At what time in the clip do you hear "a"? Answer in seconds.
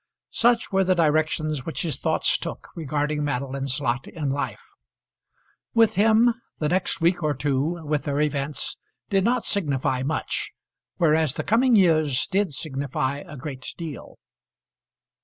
13.19-13.37